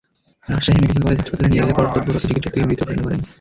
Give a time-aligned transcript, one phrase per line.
[0.47, 3.19] Rajshahi medical college হাসপাতালে নিয়ে গেলে কর্তব্যরত চিকিৎসক তাঁকে মৃত ঘোষণা করেন।